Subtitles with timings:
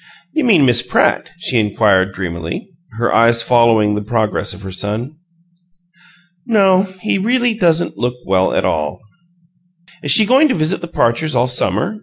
[0.33, 5.17] "You mean Miss Pratt?" she inquired, dreamily, her eyes following the progress of her son.
[6.43, 9.01] "No, he really doesn't look well at all."
[10.01, 11.99] "Is she going to visit the Parchers all summer?"